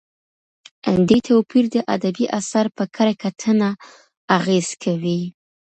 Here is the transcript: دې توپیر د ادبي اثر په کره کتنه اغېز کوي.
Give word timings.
دې 1.07 1.17
توپیر 1.27 1.65
د 1.75 1.77
ادبي 1.95 2.25
اثر 2.39 2.65
په 2.77 2.83
کره 2.95 3.13
کتنه 3.21 3.69
اغېز 4.37 4.67
کوي. 4.83 5.21